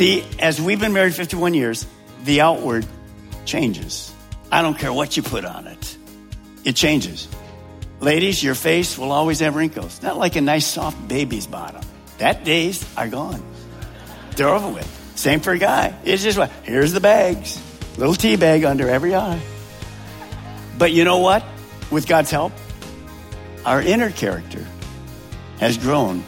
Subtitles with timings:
[0.00, 1.86] See, as we've been married 51 years,
[2.24, 2.86] the outward
[3.44, 4.10] changes.
[4.50, 5.98] I don't care what you put on it,
[6.64, 7.28] it changes.
[8.00, 10.02] Ladies, your face will always have wrinkles.
[10.02, 11.82] Not like a nice soft baby's bottom.
[12.16, 13.42] That days are gone.
[14.36, 15.12] They're over with.
[15.16, 15.94] Same for a guy.
[16.02, 17.60] It's just what here's the bags.
[17.98, 19.42] Little tea bag under every eye.
[20.78, 21.44] But you know what?
[21.90, 22.54] With God's help,
[23.66, 24.66] our inner character
[25.58, 26.24] has grown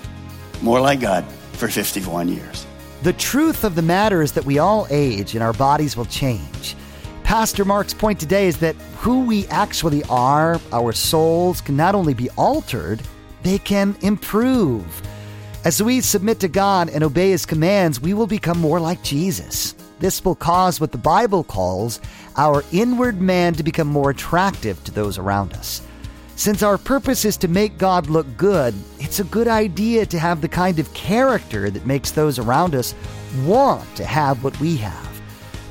[0.60, 2.66] more like God for 51 years.
[3.02, 6.76] The truth of the matter is that we all age and our bodies will change.
[7.24, 12.14] Pastor Mark's point today is that who we actually are, our souls, can not only
[12.14, 13.02] be altered,
[13.42, 15.02] they can improve.
[15.64, 19.74] As we submit to God and obey His commands, we will become more like Jesus.
[19.98, 22.00] This will cause what the Bible calls
[22.36, 25.82] our inward man to become more attractive to those around us.
[26.36, 28.74] Since our purpose is to make God look good,
[29.12, 32.94] it's a good idea to have the kind of character that makes those around us
[33.44, 35.20] want to have what we have.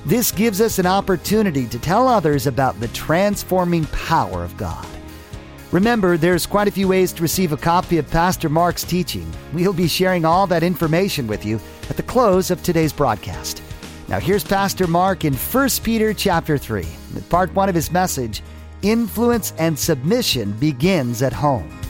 [0.05, 4.85] This gives us an opportunity to tell others about the transforming power of God.
[5.71, 9.25] Remember, there's quite a few ways to receive a copy of Pastor Mark's teaching.
[9.53, 13.63] We'll be sharing all that information with you at the close of today's broadcast.
[14.07, 16.85] Now here's Pastor Mark in 1 Peter chapter 3.
[17.31, 18.43] Part 1 of his message,
[18.83, 21.80] Influence and Submission begins at home.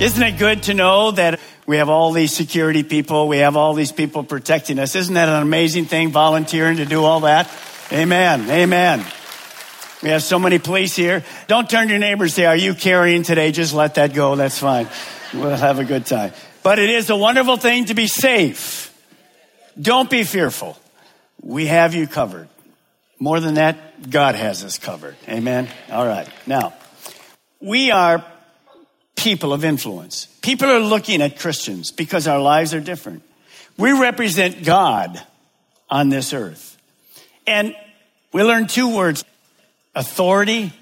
[0.00, 3.74] Isn't it good to know that we have all these security people, we have all
[3.74, 4.94] these people protecting us?
[4.94, 7.50] Isn't that an amazing thing, volunteering to do all that?
[7.92, 8.48] Amen.
[8.48, 9.04] Amen.
[10.02, 11.22] We have so many police here.
[11.48, 13.52] Don't turn to your neighbors say, Are you carrying today?
[13.52, 14.36] Just let that go.
[14.36, 14.88] That's fine.
[15.34, 16.32] We'll have a good time.
[16.62, 18.96] But it is a wonderful thing to be safe.
[19.78, 20.78] Don't be fearful.
[21.42, 22.48] We have you covered.
[23.18, 25.16] More than that, God has us covered.
[25.28, 25.68] Amen.
[25.90, 26.26] All right.
[26.46, 26.72] Now,
[27.60, 28.24] we are
[29.20, 30.26] people of influence.
[30.42, 33.22] People are looking at Christians because our lives are different.
[33.76, 35.20] We represent God
[35.88, 36.78] on this earth.
[37.46, 37.74] And
[38.32, 39.24] we learn two words
[39.94, 40.72] authority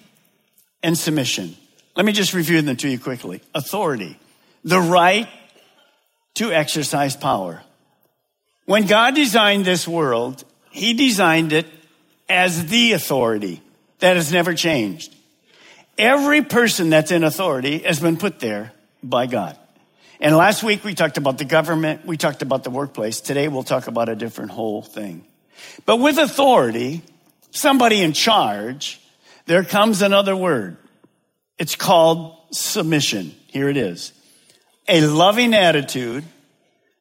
[0.82, 1.56] and submission.
[1.96, 3.40] Let me just review them to you quickly.
[3.54, 4.18] Authority,
[4.64, 5.28] the right
[6.34, 7.62] to exercise power.
[8.66, 11.66] When God designed this world, He designed it
[12.28, 13.62] as the authority
[13.98, 15.14] that has never changed.
[15.98, 18.72] Every person that's in authority has been put there
[19.02, 19.58] by God.
[20.20, 23.20] And last week we talked about the government, we talked about the workplace.
[23.20, 25.24] Today we'll talk about a different whole thing.
[25.86, 27.02] But with authority,
[27.50, 29.00] somebody in charge,
[29.46, 30.76] there comes another word.
[31.58, 33.34] It's called submission.
[33.48, 34.12] Here it is.
[34.86, 36.24] A loving attitude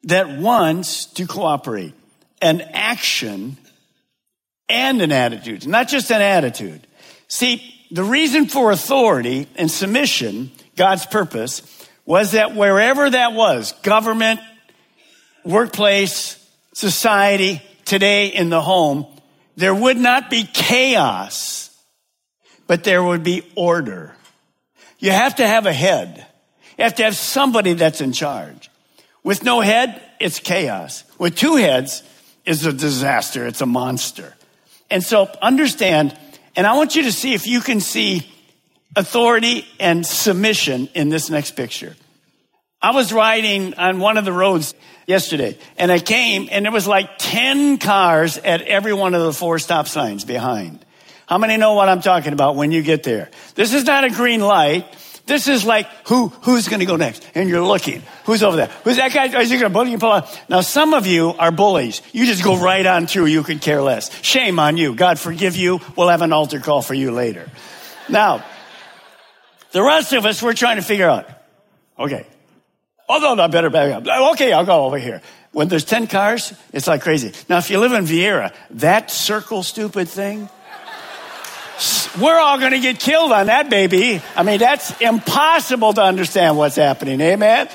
[0.04, 1.94] that wants to cooperate,
[2.42, 3.58] an action
[4.70, 6.86] and an attitude, not just an attitude.
[7.28, 11.62] See, the reason for authority and submission, God's purpose,
[12.06, 14.40] was that wherever that was, government,
[15.44, 16.44] workplace,
[16.74, 19.06] society, today in the home,
[19.56, 21.76] there would not be chaos,
[22.68, 24.14] but there would be order.
[25.00, 26.26] You have to have a head.
[26.78, 28.70] You have to have somebody that's in charge.
[29.24, 31.04] With no head, it's chaos.
[31.18, 32.04] With two heads,
[32.48, 33.46] is a disaster.
[33.46, 34.34] It's a monster.
[34.90, 36.18] And so understand,
[36.58, 38.28] and I want you to see if you can see
[38.96, 41.96] authority and submission in this next picture.
[42.82, 44.74] I was riding on one of the roads
[45.06, 49.34] yesterday and I came and there was like 10 cars at every one of the
[49.34, 50.84] four stop signs behind.
[51.28, 53.30] How many know what I'm talking about when you get there?
[53.54, 54.86] This is not a green light.
[55.28, 58.02] This is like who who's going to go next, and you're looking.
[58.26, 58.72] Who's over there?
[58.86, 59.26] Who's that guy?
[59.42, 59.98] Is he going to bully you?
[59.98, 60.42] Pull out?
[60.50, 62.02] Now, some of you are bullies.
[62.14, 63.26] You just go right on through.
[63.26, 64.10] You could care less.
[64.24, 64.96] Shame on you.
[64.96, 65.82] God forgive you.
[65.98, 67.50] We'll have an altar call for you later.
[68.08, 68.46] Now,
[69.72, 71.30] the rest of us, we're trying to figure out.
[72.00, 72.26] Okay.
[73.10, 74.32] Although I better back up.
[74.34, 75.22] Okay, I'll go over here.
[75.52, 77.34] When there's 10 cars, it's like crazy.
[77.50, 80.50] Now, if you live in Viera, that circle stupid thing,
[82.20, 84.22] we're all going to get killed on that baby.
[84.36, 87.22] I mean, that's impossible to understand what's happening.
[87.22, 87.70] Amen.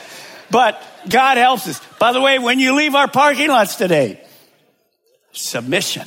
[0.50, 1.80] But God helps us.
[1.98, 4.22] By the way, when you leave our parking lots today,
[5.32, 6.06] submission.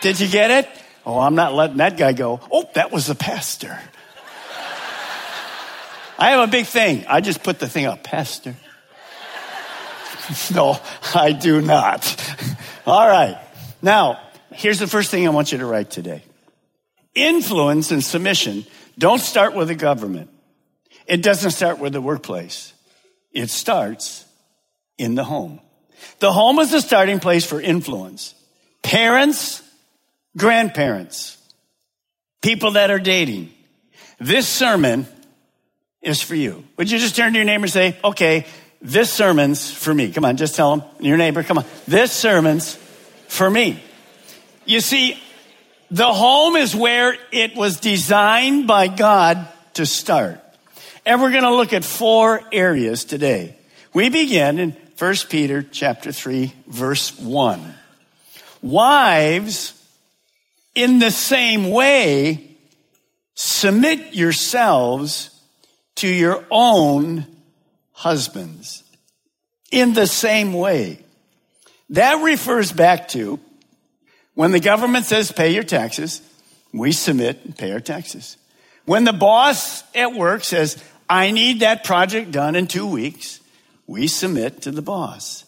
[0.00, 0.68] Did you get it?
[1.04, 2.40] Oh, I'm not letting that guy go.
[2.50, 3.78] Oh, that was the pastor.
[6.18, 7.06] I have a big thing.
[7.08, 8.54] I just put the thing up, pastor.
[10.54, 10.78] no,
[11.14, 12.36] I do not.
[12.86, 13.38] All right.
[13.80, 14.20] Now,
[14.52, 16.22] here's the first thing I want you to write today.
[17.14, 18.64] Influence and submission
[18.98, 20.30] don't start with the government.
[21.06, 22.72] It doesn't start with the workplace.
[23.32, 24.24] It starts
[24.98, 25.60] in the home.
[26.18, 28.34] The home is the starting place for influence.
[28.82, 29.62] Parents,
[30.36, 31.36] grandparents,
[32.42, 33.52] people that are dating.
[34.18, 35.06] This sermon
[36.02, 36.64] is for you.
[36.76, 38.46] Would you just turn to your neighbor and say, okay,
[38.82, 40.10] this sermon's for me.
[40.10, 41.64] Come on, just tell them, your neighbor, come on.
[41.86, 42.76] This sermon's
[43.28, 43.82] for me.
[44.64, 45.18] You see,
[45.90, 50.40] the home is where it was designed by God to start.
[51.04, 53.56] And we're going to look at four areas today.
[53.92, 57.74] We begin in 1 Peter chapter 3 verse 1.
[58.62, 59.72] Wives,
[60.74, 62.56] in the same way,
[63.34, 65.30] submit yourselves
[65.96, 67.26] to your own
[67.92, 68.84] husbands.
[69.72, 71.04] In the same way.
[71.90, 73.40] That refers back to
[74.40, 76.22] when the government says pay your taxes,
[76.72, 78.38] we submit and pay our taxes.
[78.86, 83.40] When the boss at work says, I need that project done in two weeks,
[83.86, 85.44] we submit to the boss.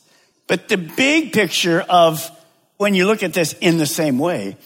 [0.47, 2.31] But the big picture of
[2.77, 4.59] when you look at this in the same way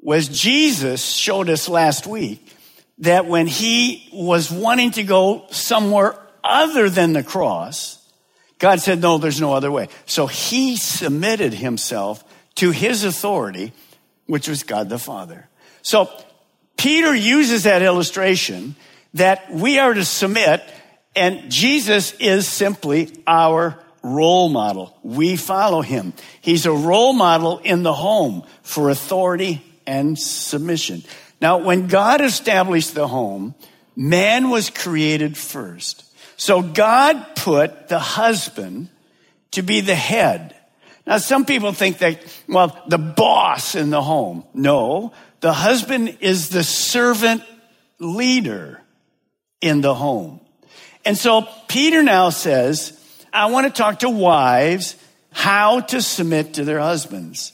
[0.00, 2.48] was Jesus showed us last week
[2.98, 7.98] that when he was wanting to go somewhere other than the cross,
[8.60, 9.88] God said, no, there's no other way.
[10.06, 12.22] So he submitted himself
[12.56, 13.72] to his authority,
[14.26, 15.48] which was God the Father.
[15.82, 16.10] So
[16.76, 18.76] Peter uses that illustration
[19.14, 20.62] that we are to submit
[21.16, 24.96] and Jesus is simply our role model.
[25.02, 26.12] We follow him.
[26.40, 31.04] He's a role model in the home for authority and submission.
[31.40, 33.54] Now, when God established the home,
[33.96, 36.04] man was created first.
[36.36, 38.88] So God put the husband
[39.52, 40.56] to be the head.
[41.06, 44.44] Now, some people think that, well, the boss in the home.
[44.54, 47.42] No, the husband is the servant
[47.98, 48.80] leader
[49.60, 50.40] in the home.
[51.04, 52.98] And so Peter now says,
[53.32, 54.96] I want to talk to wives
[55.30, 57.52] how to submit to their husbands.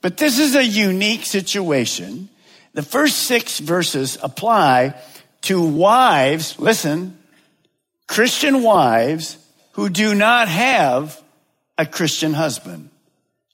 [0.00, 2.28] But this is a unique situation.
[2.72, 4.94] The first six verses apply
[5.42, 7.18] to wives, listen,
[8.06, 9.36] Christian wives
[9.72, 11.20] who do not have
[11.78, 12.90] a Christian husband.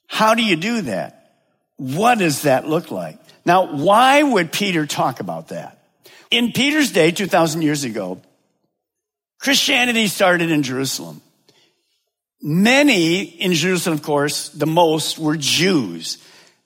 [0.07, 1.35] How do you do that?
[1.77, 3.19] What does that look like?
[3.45, 5.79] Now, why would Peter talk about that?
[6.31, 8.21] In Peter's day, 2,000 years ago,
[9.39, 11.21] Christianity started in Jerusalem.
[12.41, 16.17] Many in Jerusalem, of course, the most were Jews.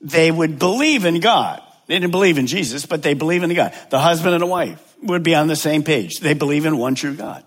[0.02, 1.62] They would believe in God.
[1.88, 3.74] They didn't believe in Jesus, but they believe in the God.
[3.90, 6.20] The husband and the wife would be on the same page.
[6.20, 7.44] They believe in one true God.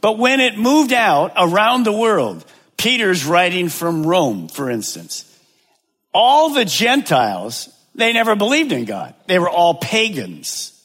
[0.00, 2.44] But when it moved out around the world,
[2.84, 5.24] Peter's writing from Rome, for instance,
[6.12, 9.14] all the Gentiles, they never believed in God.
[9.26, 10.78] They were all pagans.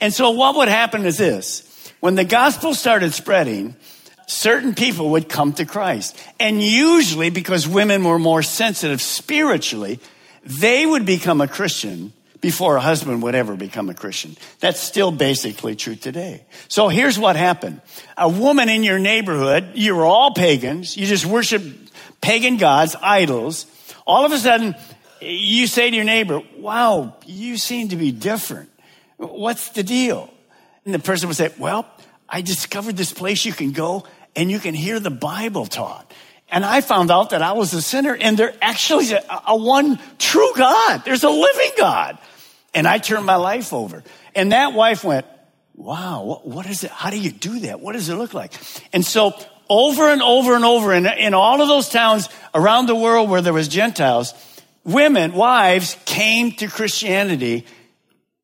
[0.00, 1.92] And so what would happen is this.
[1.98, 3.74] When the gospel started spreading,
[4.28, 6.16] certain people would come to Christ.
[6.38, 9.98] And usually, because women were more sensitive spiritually,
[10.44, 12.12] they would become a Christian
[12.44, 14.36] before a husband would ever become a Christian.
[14.60, 16.44] That's still basically true today.
[16.68, 17.80] So here's what happened.
[18.18, 21.62] A woman in your neighborhood, you were all pagans, you just worship
[22.20, 23.64] pagan gods, idols.
[24.06, 24.74] All of a sudden,
[25.22, 28.68] you say to your neighbor, wow, you seem to be different.
[29.16, 30.28] What's the deal?
[30.84, 31.86] And the person would say, well,
[32.28, 34.04] I discovered this place you can go
[34.36, 36.12] and you can hear the Bible taught.
[36.50, 39.56] And I found out that I was a sinner and there actually is a, a
[39.56, 41.06] one true God.
[41.06, 42.18] There's a living God.
[42.74, 44.02] And I turned my life over.
[44.34, 45.26] And that wife went,
[45.74, 46.90] wow, what, what is it?
[46.90, 47.80] How do you do that?
[47.80, 48.52] What does it look like?
[48.92, 49.34] And so
[49.68, 53.42] over and over and over in, in all of those towns around the world where
[53.42, 54.34] there was Gentiles,
[54.84, 57.66] women, wives came to Christianity,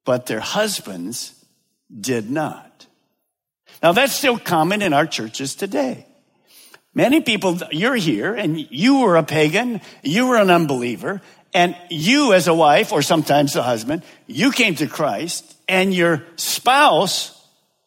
[0.05, 1.35] but their husbands
[2.01, 2.87] did not.
[3.83, 6.07] Now that's still common in our churches today.
[6.93, 11.23] Many people, you're here and you were a pagan, you were an unbeliever,
[11.53, 16.25] and you as a wife, or sometimes a husband, you came to Christ and your
[16.37, 17.37] spouse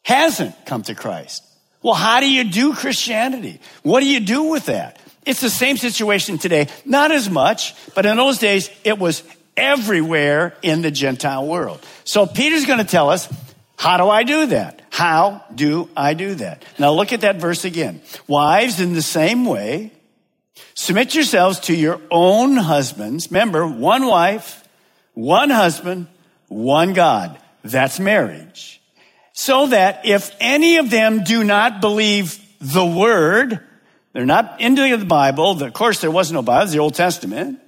[0.04, 1.44] hasn't come to Christ.
[1.82, 3.60] Well, how do you do Christianity?
[3.84, 5.00] What do you do with that?
[5.26, 6.68] It's the same situation today.
[6.86, 9.24] Not as much, but in those days, it was
[9.56, 11.86] everywhere in the Gentile world.
[12.04, 13.30] So Peter's going to tell us,
[13.78, 14.82] how do I do that?
[14.90, 16.64] How do I do that?
[16.78, 18.02] Now look at that verse again.
[18.28, 19.92] Wives, in the same way,
[20.76, 23.30] submit yourselves to your own husbands.
[23.30, 24.68] Remember, one wife,
[25.14, 26.08] one husband,
[26.48, 27.38] one God.
[27.64, 28.82] That's marriage.
[29.34, 33.60] So that if any of them do not believe the word,
[34.14, 35.62] they're not into the Bible.
[35.62, 37.60] Of course, there was no Bible, the Old Testament.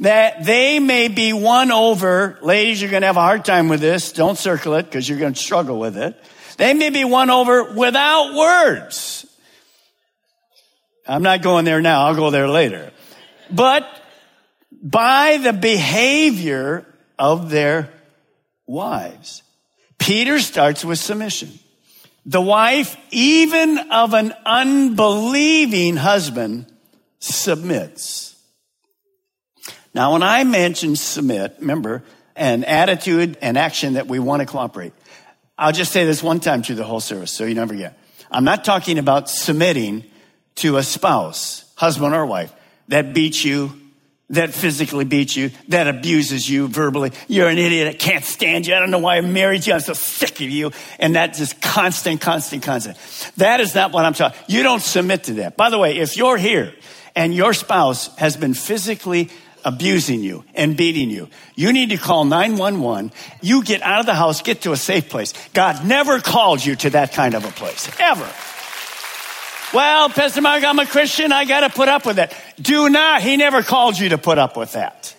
[0.00, 2.38] That they may be won over.
[2.42, 4.12] Ladies, you're going to have a hard time with this.
[4.12, 6.20] Don't circle it because you're going to struggle with it.
[6.56, 9.26] They may be won over without words.
[11.10, 12.06] I'm not going there now.
[12.06, 12.92] I'll go there later.
[13.50, 13.84] But
[14.82, 16.86] by the behavior
[17.18, 17.90] of their
[18.66, 19.42] wives.
[19.98, 21.50] Peter starts with submission.
[22.24, 26.66] The wife, even of an unbelieving husband,
[27.18, 28.36] submits.
[29.92, 32.04] Now, when I mention submit, remember,
[32.36, 34.92] an attitude and action that we want to cooperate.
[35.58, 37.98] I'll just say this one time through the whole service so you never get.
[38.30, 40.04] I'm not talking about submitting
[40.60, 42.52] to a spouse, husband or wife,
[42.88, 43.72] that beats you,
[44.30, 47.12] that physically beats you, that abuses you verbally.
[47.28, 47.88] You're an idiot.
[47.88, 48.74] I can't stand you.
[48.74, 49.74] I don't know why I married you.
[49.74, 50.70] I'm so sick of you.
[50.98, 52.96] And that just constant, constant, constant.
[53.36, 54.38] That is not what I'm talking.
[54.48, 55.56] You don't submit to that.
[55.56, 56.72] By the way, if you're here
[57.16, 59.30] and your spouse has been physically
[59.64, 63.12] abusing you and beating you, you need to call 911.
[63.40, 65.34] You get out of the house, get to a safe place.
[65.54, 68.30] God never called you to that kind of a place, ever.
[69.72, 71.30] Well, Pastor Mark, I'm a Christian.
[71.30, 72.34] I got to put up with that.
[72.60, 73.22] Do not.
[73.22, 75.14] He never called you to put up with that.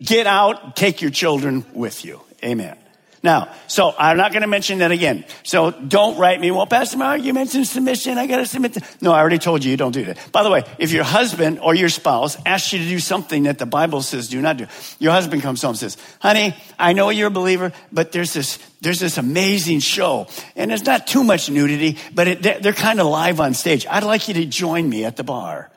[0.00, 2.20] Get out, take your children with you.
[2.44, 2.76] Amen.
[3.24, 5.24] Now, so I'm not going to mention that again.
[5.44, 8.18] So don't write me, well, Pastor Mark, you mentioned submission.
[8.18, 8.76] I got to submit.
[9.00, 10.18] No, I already told you you don't do that.
[10.32, 13.58] By the way, if your husband or your spouse asks you to do something that
[13.58, 14.66] the Bible says do not do,
[14.98, 18.58] your husband comes home and says, honey, I know you're a believer, but there's this,
[18.80, 20.26] there's this amazing show
[20.56, 23.86] and there's not too much nudity, but it, they're, they're kind of live on stage.
[23.88, 25.70] I'd like you to join me at the bar.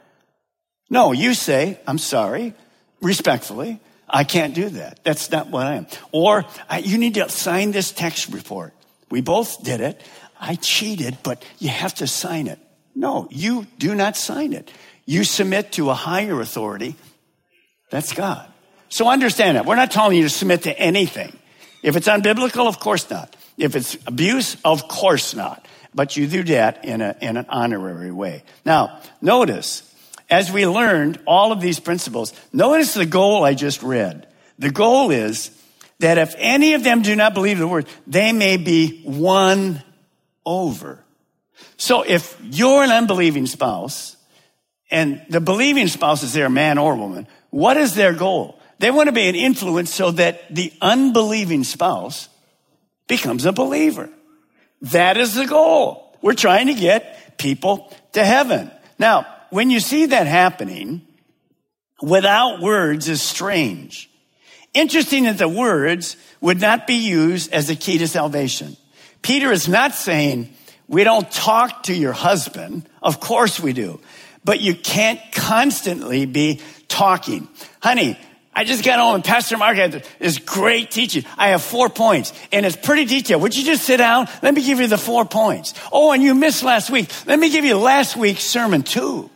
[0.90, 2.56] No, you say, I'm sorry,
[3.02, 3.80] respectfully.
[4.15, 5.03] I can't do that.
[5.03, 5.88] That's not what I am.
[6.13, 8.74] Or I, you need to sign this text report.
[9.12, 10.00] We both did it.
[10.39, 12.57] I cheated, but you have to sign it.
[12.95, 14.72] No, you do not sign it.
[15.05, 16.95] You submit to a higher authority.
[17.91, 18.48] That's God.
[18.88, 19.65] So understand that.
[19.65, 21.38] We're not telling you to submit to anything.
[21.84, 23.36] If it's unbiblical, of course not.
[23.57, 25.67] If it's abuse, of course not.
[25.93, 28.43] But you do that in, a, in an honorary way.
[28.65, 29.93] Now, notice
[30.29, 34.27] as we learned all of these principles, notice the goal I just read.
[34.58, 35.51] The goal is
[36.00, 39.82] that if any of them do not believe the word, they may be won
[40.46, 41.03] over.
[41.77, 44.17] So if you're an unbelieving spouse
[44.91, 48.60] and the believing spouse is there, man or woman, what is their goal?
[48.79, 52.27] They want to be an influence so that the unbelieving spouse
[53.08, 54.10] becomes a believer.
[54.82, 56.17] That is the goal.
[56.22, 58.72] We're trying to get people to heaven.
[59.00, 61.02] Now, when you see that happening
[62.02, 64.10] without words is strange.
[64.74, 68.75] Interesting that the words would not be used as a key to salvation.
[69.22, 70.54] Peter is not saying
[70.88, 72.88] we don't talk to your husband.
[73.02, 74.00] Of course we do.
[74.44, 77.48] But you can't constantly be talking.
[77.82, 78.20] Honey,
[78.54, 81.25] I just got home and Pastor Mark had this great teaching.
[81.38, 83.42] I have four points and it's pretty detailed.
[83.42, 84.28] Would you just sit down?
[84.42, 85.74] Let me give you the four points.
[85.92, 87.10] Oh, and you missed last week.
[87.25, 89.30] Let me give you last week's sermon too.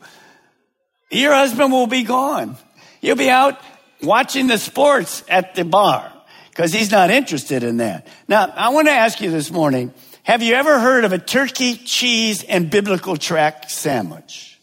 [1.09, 2.57] Your husband will be gone.
[3.01, 3.59] You'll be out
[4.01, 6.11] watching the sports at the bar
[6.49, 8.07] because he's not interested in that.
[8.27, 11.75] Now, I want to ask you this morning, have you ever heard of a turkey,
[11.75, 14.59] cheese, and biblical tract sandwich?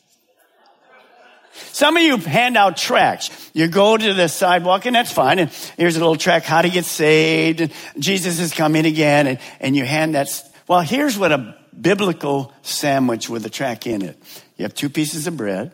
[1.72, 3.50] Some of you hand out tracts.
[3.52, 5.38] You go to the sidewalk and that's fine.
[5.38, 7.60] And here's a little tract, how to get saved.
[7.60, 9.26] And Jesus is coming again.
[9.26, 10.28] And, and you hand that.
[10.68, 14.16] Well, here's what a biblical sandwich with a tract in it.
[14.56, 15.72] You have two pieces of bread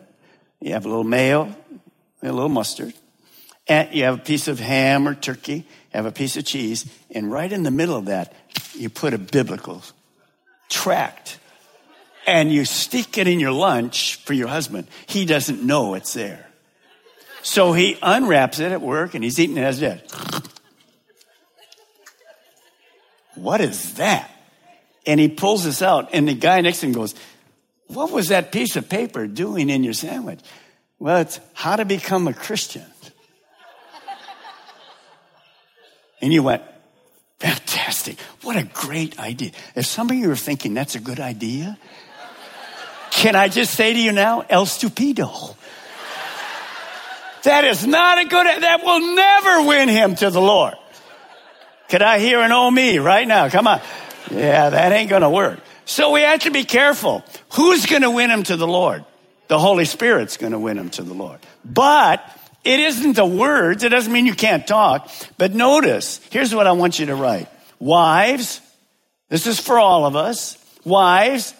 [0.63, 1.53] you have a little mayo,
[2.21, 2.93] a little mustard,
[3.67, 6.85] and you have a piece of ham or turkey, you have a piece of cheese,
[7.11, 8.33] and right in the middle of that,
[8.73, 9.83] you put a biblical
[10.69, 11.39] tract.
[12.25, 14.87] And you stick it in your lunch for your husband.
[15.07, 16.47] He doesn't know it's there.
[17.41, 20.09] So he unwraps it at work and he's eating it as dead.
[23.35, 24.31] What is that?
[25.05, 27.13] And he pulls this out, and the guy next to him goes,
[27.87, 30.39] what was that piece of paper doing in your sandwich?
[30.99, 32.85] Well, it's how to become a Christian.
[36.21, 36.63] And you went,
[37.39, 38.19] fantastic.
[38.43, 39.51] What a great idea.
[39.75, 41.77] If some of you are thinking that's a good idea,
[43.11, 45.55] can I just say to you now, el stupido?
[47.43, 50.75] That is not a good, that will never win him to the Lord.
[51.89, 53.49] Could I hear an oh me right now?
[53.49, 53.81] Come on.
[54.31, 55.59] Yeah, that ain't gonna work.
[55.85, 57.23] So we have to be careful.
[57.53, 59.05] Who's gonna win him to the Lord?
[59.47, 61.39] The Holy Spirit's gonna win him to the Lord.
[61.65, 62.23] But
[62.63, 63.83] it isn't the words.
[63.83, 65.11] It doesn't mean you can't talk.
[65.37, 67.49] But notice, here's what I want you to write.
[67.79, 68.61] Wives,
[69.29, 70.57] this is for all of us.
[70.85, 71.53] Wives,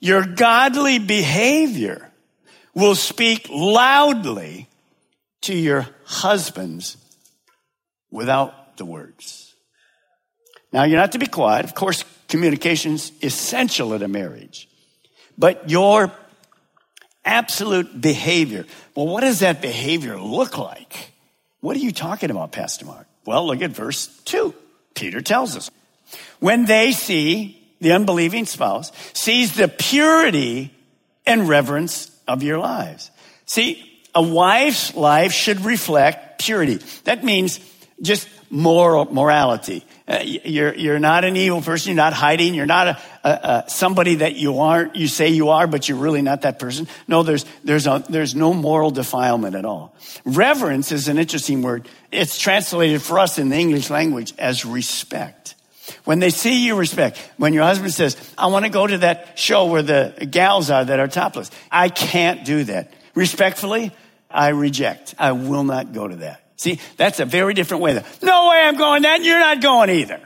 [0.00, 2.10] your godly behavior
[2.74, 4.68] will speak loudly
[5.42, 6.96] to your husbands
[8.10, 9.54] without the words.
[10.72, 11.64] Now, you're not to be quiet.
[11.64, 12.04] Of course,
[12.34, 14.68] communication's essential in a marriage.
[15.38, 16.10] But your
[17.24, 18.66] absolute behavior.
[18.96, 21.12] Well, what does that behavior look like?
[21.60, 23.06] What are you talking about, Pastor Mark?
[23.24, 24.52] Well, look at verse 2.
[24.94, 25.70] Peter tells us.
[26.40, 30.74] When they see, the unbelieving spouse sees the purity
[31.24, 33.12] and reverence of your lives.
[33.46, 36.80] See, a wife's life should reflect purity.
[37.04, 37.60] That means
[38.02, 39.84] just moral morality.
[40.06, 41.90] Uh, you're you're not an evil person.
[41.90, 42.54] You're not hiding.
[42.54, 44.96] You're not a, a, a, somebody that you aren't.
[44.96, 46.86] You say you are, but you're really not that person.
[47.08, 49.94] No, there's there's a, there's no moral defilement at all.
[50.24, 51.88] Reverence is an interesting word.
[52.12, 55.56] It's translated for us in the English language as respect.
[56.04, 59.38] When they see you respect, when your husband says, "I want to go to that
[59.38, 62.92] show where the gals are that are topless," I can't do that.
[63.14, 63.90] Respectfully,
[64.30, 65.14] I reject.
[65.18, 66.43] I will not go to that.
[66.64, 67.92] See, that's a very different way.
[68.22, 70.18] No way I'm going that, and you're not going either.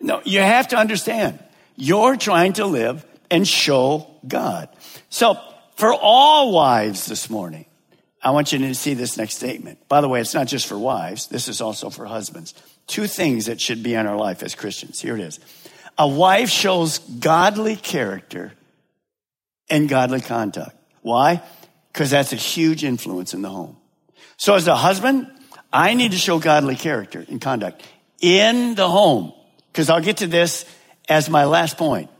[0.00, 1.40] No, you have to understand.
[1.74, 4.68] You're trying to live and show God.
[5.10, 5.36] So,
[5.74, 7.66] for all wives this morning,
[8.22, 9.88] I want you to see this next statement.
[9.88, 12.54] By the way, it's not just for wives, this is also for husbands.
[12.86, 15.00] Two things that should be in our life as Christians.
[15.00, 15.40] Here it is.
[15.98, 18.52] A wife shows godly character
[19.68, 20.76] and godly conduct.
[21.02, 21.42] Why?
[21.92, 23.76] Because that's a huge influence in the home.
[24.36, 25.30] So as a husband,
[25.72, 27.82] I need to show godly character and conduct
[28.20, 29.32] in the home.
[29.72, 30.64] Because I'll get to this
[31.08, 32.10] as my last point.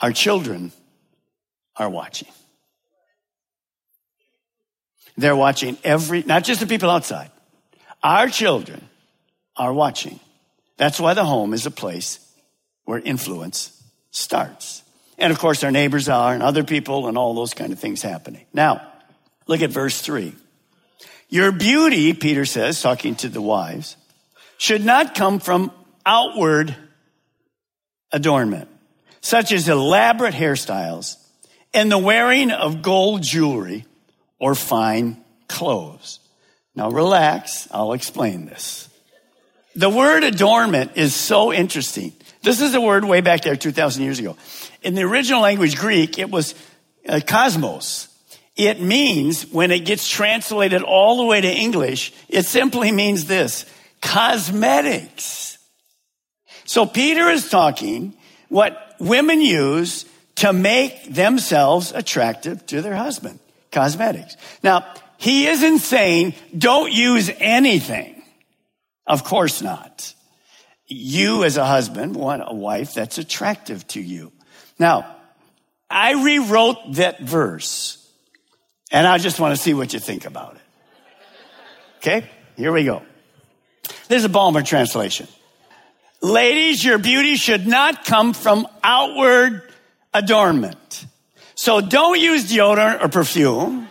[0.00, 0.72] Our children
[1.76, 2.28] are watching.
[5.16, 7.30] They're watching every, not just the people outside.
[8.02, 8.86] Our children
[9.56, 10.20] are watching.
[10.76, 12.18] That's why the home is a place
[12.84, 14.82] where influence starts.
[15.18, 18.02] And of course, our neighbors are and other people and all those kind of things
[18.02, 18.44] happening.
[18.52, 18.86] Now,
[19.46, 20.34] look at verse three.
[21.28, 23.96] Your beauty, Peter says, talking to the wives,
[24.58, 25.72] should not come from
[26.04, 26.74] outward
[28.12, 28.68] adornment,
[29.20, 31.16] such as elaborate hairstyles
[31.74, 33.84] and the wearing of gold jewelry
[34.38, 36.20] or fine clothes.
[36.74, 38.88] Now relax, I'll explain this.
[39.74, 42.12] The word adornment is so interesting.
[42.42, 44.36] This is a word way back there 2,000 years ago.
[44.82, 46.54] In the original language Greek, it was
[47.08, 48.08] uh, cosmos.
[48.56, 53.66] It means, when it gets translated all the way to English, it simply means this
[54.00, 55.58] cosmetics.
[56.64, 58.14] So Peter is talking
[58.48, 63.40] what women use to make themselves attractive to their husband.
[63.72, 64.36] Cosmetics.
[64.62, 64.86] Now,
[65.18, 68.22] he isn't saying don't use anything.
[69.06, 70.14] Of course not.
[70.86, 74.32] You as a husband want a wife that's attractive to you.
[74.78, 75.16] Now,
[75.90, 78.05] I rewrote that verse
[78.90, 80.60] and I just want to see what you think about it.
[81.98, 83.02] Okay, here we go.
[84.08, 85.26] This is a Balmer translation.
[86.22, 89.62] Ladies, your beauty should not come from outward
[90.14, 91.06] adornment.
[91.54, 93.88] So don't use deodorant or perfume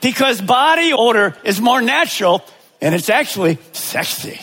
[0.00, 2.44] because body odor is more natural
[2.80, 4.40] and it's actually sexy.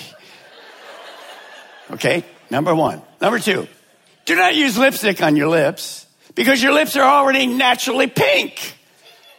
[1.91, 3.01] Okay, number one.
[3.21, 3.67] Number two,
[4.25, 8.75] do not use lipstick on your lips because your lips are already naturally pink.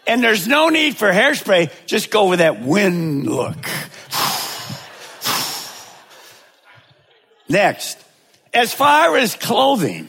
[0.06, 1.70] And there's no need for hairspray.
[1.86, 3.56] Just go with that wind look.
[7.48, 7.98] Next,
[8.52, 10.08] as far as clothing,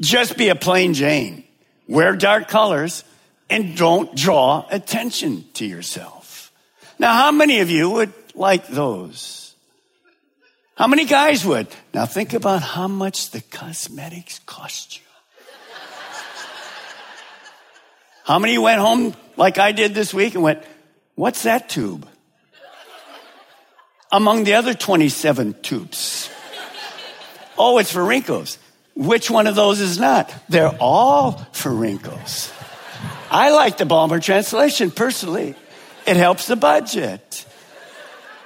[0.00, 1.44] just be a plain Jane.
[1.86, 3.04] Wear dark colors
[3.50, 6.52] and don't draw attention to yourself.
[6.98, 9.54] Now, how many of you would like those?
[10.76, 11.66] How many guys would?
[11.92, 15.07] Now think about how much the cosmetics cost you.
[18.28, 20.62] How many went home like I did this week and went,
[21.14, 22.06] what's that tube?
[24.12, 26.28] Among the other 27 tubes.
[27.56, 28.58] Oh, it's for wrinkles.
[28.94, 30.30] Which one of those is not?
[30.50, 32.52] They're all for wrinkles.
[33.30, 35.54] I like the Balmer translation personally.
[36.06, 37.46] It helps the budget.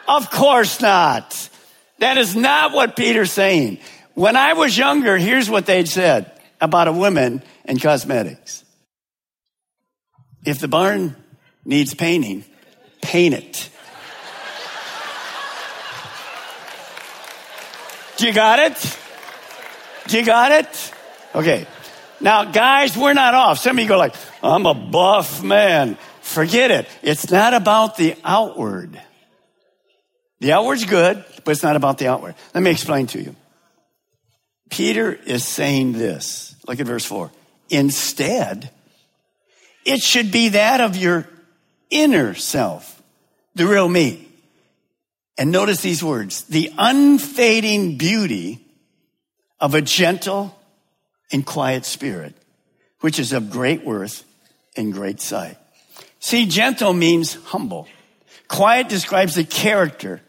[0.06, 1.50] Of course not.
[1.98, 3.78] That is not what Peter's saying.
[4.14, 8.62] When I was younger, here's what they'd said about a woman and cosmetics.
[10.44, 11.16] If the barn
[11.64, 12.44] needs painting,
[13.00, 13.70] paint it.
[18.16, 18.98] Do you got it?
[20.08, 20.94] Do you got it?
[21.34, 21.66] Okay.
[22.20, 23.58] Now, guys, we're not off.
[23.58, 25.96] Some of you go like, I'm a buff man.
[26.20, 26.88] Forget it.
[27.02, 29.00] It's not about the outward.
[30.40, 32.34] The outward's good, but it's not about the outward.
[32.54, 33.34] Let me explain to you.
[34.70, 36.54] Peter is saying this.
[36.66, 37.30] Look at verse 4.
[37.70, 38.70] Instead,
[39.84, 41.28] it should be that of your
[41.90, 43.02] inner self,
[43.54, 44.28] the real me.
[45.38, 48.64] And notice these words the unfading beauty
[49.60, 50.58] of a gentle
[51.32, 52.34] and quiet spirit,
[53.00, 54.24] which is of great worth
[54.76, 55.56] and great sight.
[56.20, 57.88] See, gentle means humble.
[58.48, 60.20] Quiet describes the character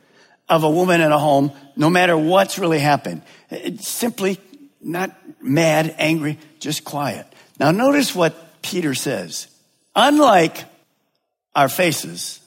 [0.49, 3.21] of a woman in a home, no matter what's really happened.
[3.49, 4.39] It's simply
[4.81, 7.25] not mad, angry, just quiet.
[7.59, 9.47] Now notice what Peter says.
[9.95, 10.63] Unlike
[11.55, 12.39] our faces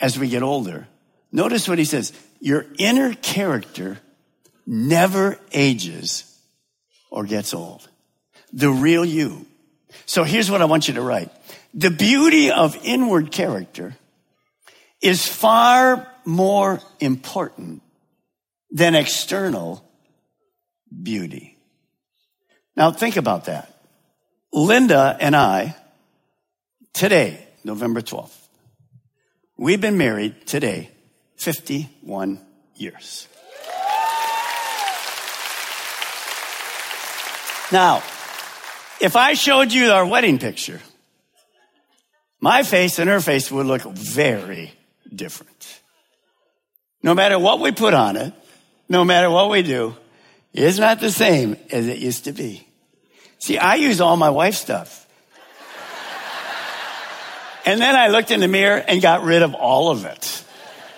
[0.00, 0.88] as we get older,
[1.30, 2.12] notice what he says.
[2.40, 3.98] Your inner character
[4.66, 6.38] never ages
[7.10, 7.88] or gets old.
[8.52, 9.46] The real you.
[10.06, 11.30] So here's what I want you to write.
[11.72, 13.94] The beauty of inward character
[15.00, 17.82] is far more important
[18.70, 19.84] than external
[21.02, 21.56] beauty.
[22.76, 23.73] Now think about that.
[24.54, 25.74] Linda and I,
[26.92, 28.30] today, November 12th,
[29.56, 30.90] we've been married today
[31.34, 32.40] 51
[32.76, 33.26] years.
[37.72, 37.96] Now,
[39.00, 40.80] if I showed you our wedding picture,
[42.38, 44.72] my face and her face would look very
[45.12, 45.80] different.
[47.02, 48.32] No matter what we put on it,
[48.88, 49.96] no matter what we do,
[50.52, 52.68] it's not the same as it used to be.
[53.44, 55.06] See, I use all my wife's stuff.
[57.66, 60.42] and then I looked in the mirror and got rid of all of it.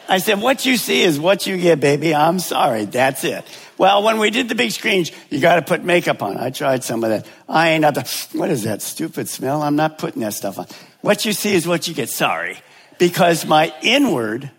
[0.08, 2.14] I said, what you see is what you get, baby.
[2.14, 2.84] I'm sorry.
[2.84, 3.44] That's it.
[3.78, 6.36] Well, when we did the big screens, you got to put makeup on.
[6.36, 7.26] I tried some of that.
[7.48, 9.60] I ain't not the, what is that stupid smell?
[9.60, 10.68] I'm not putting that stuff on.
[11.00, 12.10] What you see is what you get.
[12.10, 12.58] Sorry.
[13.00, 14.52] Because my inward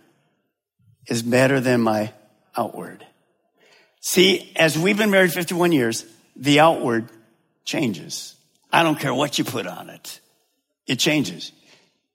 [1.08, 2.12] is better than my
[2.58, 3.06] outward.
[4.02, 6.04] See, as we've been married 51 years,
[6.36, 7.08] the outward
[7.68, 8.36] changes.
[8.72, 10.20] I don't care what you put on it.
[10.88, 11.52] It changes.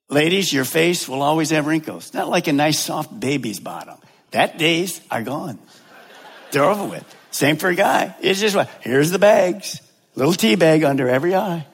[0.09, 2.13] Ladies, your face will always have wrinkles.
[2.13, 3.99] Not like a nice soft baby's bottom.
[4.33, 5.59] That days are gone.
[6.51, 7.17] They're over with.
[7.31, 8.17] Same for a guy.
[8.21, 9.81] It's just what, here's the bags.
[10.15, 11.67] Little tea bag under every eye.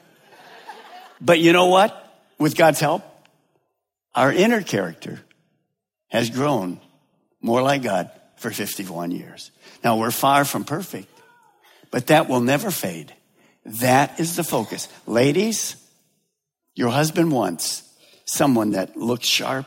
[1.20, 2.04] But you know what?
[2.38, 3.02] With God's help,
[4.14, 5.20] our inner character
[6.08, 6.80] has grown
[7.40, 9.50] more like God for 51 years.
[9.82, 11.08] Now we're far from perfect,
[11.90, 13.12] but that will never fade.
[13.80, 14.88] That is the focus.
[15.06, 15.76] Ladies,
[16.74, 17.82] your husband wants
[18.24, 19.66] someone that looks sharp,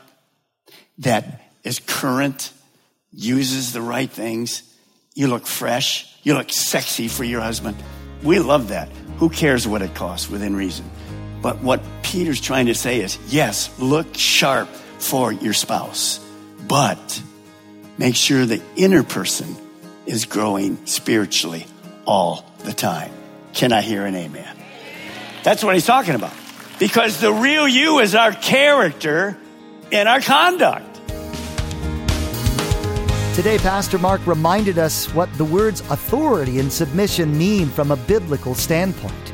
[0.98, 2.52] that is current,
[3.12, 4.62] uses the right things,
[5.14, 6.08] you look fresh.
[6.22, 7.76] You look sexy for your husband.
[8.22, 8.88] We love that.
[9.18, 10.88] Who cares what it costs within reason?
[11.42, 16.20] But what Peter's trying to say is yes, look sharp for your spouse,
[16.68, 17.22] but
[17.98, 19.56] make sure the inner person
[20.06, 21.66] is growing spiritually
[22.06, 23.12] all the time.
[23.52, 24.56] Can I hear an amen?
[25.42, 26.34] That's what he's talking about.
[26.78, 29.36] Because the real you is our character
[29.90, 30.88] and our conduct.
[33.34, 38.54] Today, Pastor Mark reminded us what the words authority and submission mean from a biblical
[38.54, 39.32] standpoint.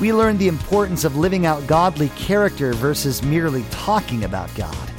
[0.00, 4.90] We learned the importance of living out godly character versus merely talking about God.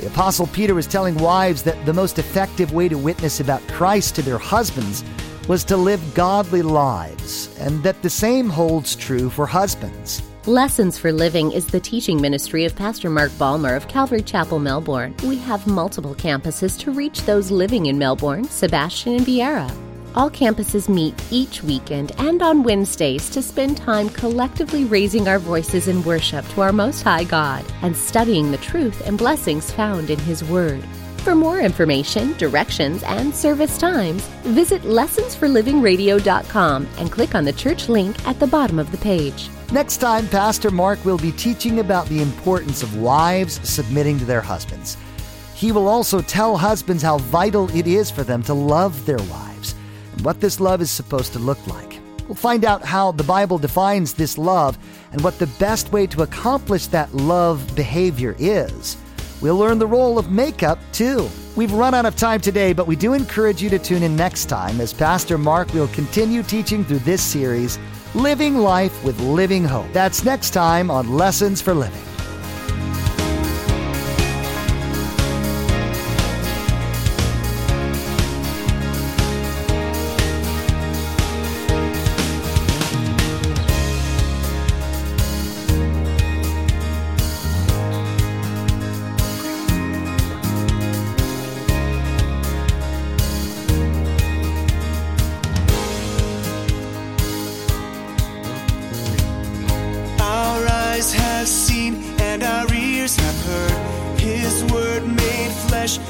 [0.00, 4.16] The Apostle Peter was telling wives that the most effective way to witness about Christ
[4.16, 5.04] to their husbands
[5.52, 10.22] was to live godly lives, and that the same holds true for husbands.
[10.46, 15.14] Lessons for Living is the teaching ministry of Pastor Mark Balmer of Calvary Chapel, Melbourne.
[15.24, 19.70] We have multiple campuses to reach those living in Melbourne, Sebastian, and Viera.
[20.14, 25.86] All campuses meet each weekend and on Wednesdays to spend time collectively raising our voices
[25.86, 30.18] in worship to our Most High God and studying the truth and blessings found in
[30.20, 30.82] His Word.
[31.22, 38.26] For more information, directions, and service times, visit lessonsforlivingradio.com and click on the church link
[38.26, 39.48] at the bottom of the page.
[39.70, 44.40] Next time, Pastor Mark will be teaching about the importance of wives submitting to their
[44.40, 44.96] husbands.
[45.54, 49.76] He will also tell husbands how vital it is for them to love their wives
[50.14, 52.00] and what this love is supposed to look like.
[52.26, 54.76] We'll find out how the Bible defines this love
[55.12, 58.96] and what the best way to accomplish that love behavior is.
[59.42, 61.28] We'll learn the role of makeup, too.
[61.56, 64.46] We've run out of time today, but we do encourage you to tune in next
[64.46, 67.78] time as Pastor Mark will continue teaching through this series
[68.14, 69.92] Living Life with Living Hope.
[69.92, 72.11] That's next time on Lessons for Living.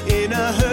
[0.07, 0.72] In a hurting